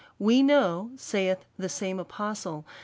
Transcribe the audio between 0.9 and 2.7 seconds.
saith the same apostle.